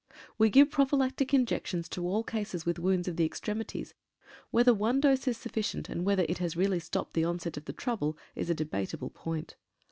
[0.39, 3.93] We give prophylactic injections to all cases with wounds of the extremities,
[4.49, 7.73] whether one dose is sufficient, and whether it has really stopped the onset of the
[7.73, 9.57] trouble, is a debatable point.